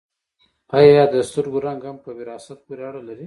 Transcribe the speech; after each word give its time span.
ایا 0.77 1.03
د 1.13 1.15
سترګو 1.29 1.59
رنګ 1.67 1.81
هم 1.89 1.97
په 2.05 2.09
وراثت 2.19 2.57
پورې 2.65 2.83
اړه 2.89 3.01
لري 3.07 3.19